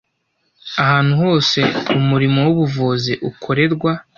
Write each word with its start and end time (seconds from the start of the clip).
ahantu 0.83 1.13
hose 1.23 1.59
umurimo 1.99 2.39
w’ubuvuzi 2.47 3.13
ukorerwa 3.29 3.91